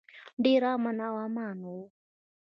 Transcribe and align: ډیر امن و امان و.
ډیر 0.43 0.61
امن 0.73 0.97
و 1.13 1.15
امان 1.25 1.57
و. 1.63 1.75